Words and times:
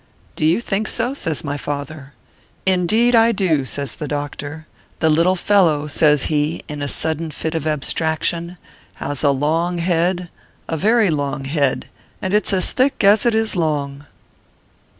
"Do 0.35 0.47
you 0.47 0.61
think 0.61 0.87
so?" 0.87 1.13
says 1.13 1.43
my 1.43 1.57
father." 1.57 2.13
Indeed 2.75 3.13
I 3.13 3.31
do," 3.31 3.65
says 3.65 3.93
the 3.93 4.07
doctor." 4.07 4.65
The 4.99 5.11
little 5.11 5.35
fel 5.35 5.65
low/ 5.65 5.85
says 5.85 6.23
he, 6.23 6.63
in 6.67 6.81
a 6.81 6.87
sudden 6.87 7.29
fit 7.29 7.53
of 7.53 7.67
abstraction," 7.67 8.57
has 8.95 9.21
a 9.23 9.29
long 9.29 9.77
head, 9.77 10.31
a 10.67 10.75
very 10.75 11.11
long 11.11 11.45
head 11.45 11.87
and 12.19 12.33
it 12.33 12.47
s 12.47 12.51
as 12.51 12.71
thick 12.71 13.03
as 13.03 13.27
it 13.27 13.35
is 13.35 13.55
long." 13.55 14.07